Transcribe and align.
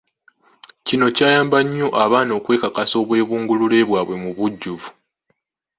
Kino 0.87 1.05
kyayamba 1.15 1.57
nnyo 1.65 1.87
abaana 2.03 2.31
okwekakasa 2.39 2.95
obwebungulule 3.03 3.79
bwabwe 3.89 4.15
mu 4.23 4.29
bujjuvu. 4.37 4.89